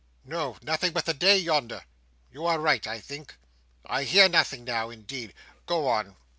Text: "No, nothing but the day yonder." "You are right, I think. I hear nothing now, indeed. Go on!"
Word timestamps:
"No, 0.25 0.57
nothing 0.63 0.93
but 0.93 1.05
the 1.05 1.13
day 1.13 1.37
yonder." 1.37 1.83
"You 2.33 2.47
are 2.47 2.57
right, 2.59 2.87
I 2.87 2.99
think. 2.99 3.35
I 3.85 4.03
hear 4.03 4.27
nothing 4.27 4.63
now, 4.63 4.89
indeed. 4.89 5.31
Go 5.67 5.87
on!" 5.87 6.15